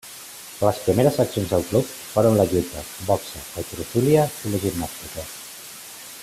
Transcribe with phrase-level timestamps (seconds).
[0.67, 5.29] Les primeres seccions del club foren la lluita, boxa, halterofília i la gimnàstica.